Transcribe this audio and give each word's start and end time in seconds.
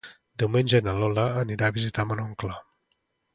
Diumenge 0.43 0.79
na 0.87 0.95
Lola 1.03 1.25
anirà 1.41 1.69
a 1.69 1.75
visitar 1.77 2.07
mon 2.13 2.25
oncle. 2.25 2.57